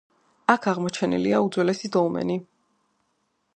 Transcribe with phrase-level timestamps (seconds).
[0.53, 2.41] აქ აღმოჩენილია უძველესი დოლმენი.